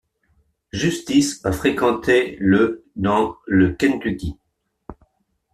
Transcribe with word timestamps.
Justice 0.71 1.45
a 1.45 1.51
fréquenté 1.51 2.35
le 2.39 2.87
dans 2.95 3.37
le 3.45 3.71
Kentucky. 3.73 4.35